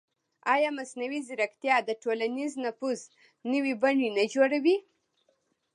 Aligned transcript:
ایا 0.53 0.69
مصنوعي 0.77 1.19
ځیرکتیا 1.27 1.75
د 1.83 1.89
ټولنیز 2.01 2.51
نفوذ 2.65 2.99
نوې 3.51 3.73
بڼې 3.81 4.09
نه 4.17 4.23
جوړوي؟ 4.33 4.77